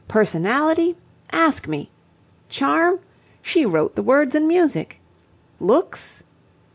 [0.07, 0.97] Personality?
[1.31, 1.91] Ask me!
[2.49, 3.01] Charm?
[3.43, 4.99] She wrote the words and music!
[5.59, 6.23] Looks?..."